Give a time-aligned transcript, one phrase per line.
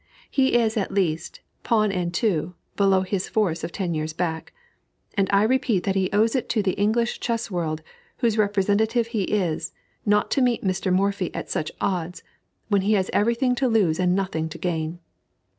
[0.31, 4.51] He is at least "Pawn and two" below his force of ten years back;
[5.13, 7.83] and I repeat that he owes it to the English chess world,
[8.17, 10.91] whose representative he is, not to meet Mr.
[10.91, 12.23] Morphy at such odds,
[12.67, 14.97] when he has every thing to lose and nothing to gain.